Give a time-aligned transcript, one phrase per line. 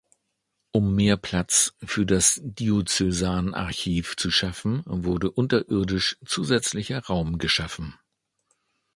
[0.71, 7.93] Um mehr Platz für das Diözesanarchiv zu schaffen, wurde unterirdisch zusätzlicher Raum geschaffen.